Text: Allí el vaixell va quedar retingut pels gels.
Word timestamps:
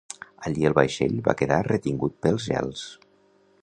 Allí 0.49 0.65
el 0.69 0.75
vaixell 0.77 1.13
va 1.29 1.37
quedar 1.43 1.61
retingut 1.69 2.19
pels 2.27 2.49
gels. 2.53 2.87